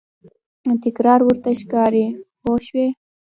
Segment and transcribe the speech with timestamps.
[0.83, 2.05] تکرار ورته ښکاري
[2.41, 2.87] پوه شوې!.